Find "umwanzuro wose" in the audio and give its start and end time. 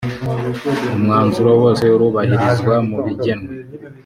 0.95-1.83